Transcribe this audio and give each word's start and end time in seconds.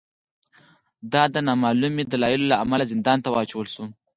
دای 1.11 1.27
د 1.31 1.37
نامعلومو 1.47 2.03
دلایلو 2.11 2.49
له 2.51 2.55
امله 2.63 2.83
زندان 2.91 3.17
ته 3.23 3.29
واچول 3.31 3.67
شو. 3.73 3.83